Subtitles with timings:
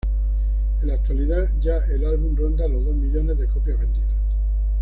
[0.81, 4.19] En la actualidad, ya el álbum ronda los dos millones de copias vendidas.